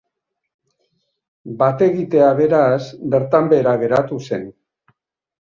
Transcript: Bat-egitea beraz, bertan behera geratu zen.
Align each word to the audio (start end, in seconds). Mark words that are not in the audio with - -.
Bat-egitea 1.59 2.31
beraz, 2.41 2.81
bertan 3.13 3.53
behera 3.53 3.77
geratu 3.85 4.21
zen. 4.29 4.51